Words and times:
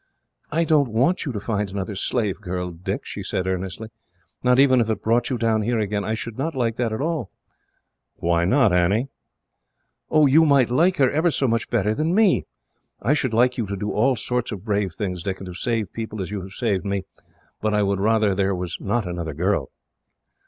"I 0.51 0.63
don't 0.63 0.89
want 0.91 1.25
you 1.25 1.31
to 1.31 1.39
find 1.39 1.69
another 1.69 1.93
slave 1.93 2.41
girl, 2.41 2.71
Dick," 2.71 3.05
she 3.05 3.21
said 3.21 3.45
earnestly, 3.45 3.89
"not 4.41 4.57
even 4.57 4.81
if 4.81 4.89
it 4.89 5.03
brought 5.03 5.29
you 5.29 5.37
down 5.37 5.61
here 5.61 5.77
again. 5.77 6.03
I 6.03 6.15
should 6.15 6.39
not 6.39 6.55
like 6.55 6.75
that 6.77 6.91
at 6.91 7.01
all." 7.01 7.29
"Why 8.15 8.43
not, 8.43 8.73
Annie?" 8.73 9.09
"Oh, 10.09 10.25
you 10.25 10.43
might 10.43 10.71
like 10.71 10.97
her 10.97 11.11
ever 11.11 11.29
so 11.29 11.47
much 11.47 11.69
better 11.69 11.93
than 11.93 12.15
me. 12.15 12.47
I 12.99 13.13
should 13.13 13.35
like 13.35 13.59
you 13.59 13.67
to 13.67 13.77
do 13.77 13.91
all 13.91 14.15
sorts 14.15 14.51
of 14.51 14.65
brave 14.65 14.91
things, 14.91 15.21
Dick, 15.21 15.37
and 15.37 15.45
to 15.45 15.53
save 15.53 15.93
people 15.93 16.19
as 16.19 16.31
you 16.31 16.41
have 16.41 16.53
saved 16.53 16.83
me, 16.83 17.05
but 17.61 17.75
I 17.75 17.83
would 17.83 17.99
rather 17.99 18.33
there 18.33 18.55
was 18.55 18.77
not 18.79 19.07
another 19.07 19.35
girl." 19.35 19.69